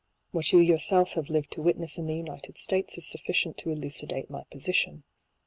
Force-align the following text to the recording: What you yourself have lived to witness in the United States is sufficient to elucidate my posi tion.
What 0.31 0.51
you 0.51 0.57
yourself 0.57 1.11
have 1.13 1.29
lived 1.29 1.51
to 1.51 1.61
witness 1.61 1.99
in 1.99 2.07
the 2.07 2.15
United 2.15 2.57
States 2.57 2.97
is 2.97 3.05
sufficient 3.07 3.55
to 3.59 3.69
elucidate 3.69 4.31
my 4.31 4.43
posi 4.51 4.73
tion. 4.73 5.03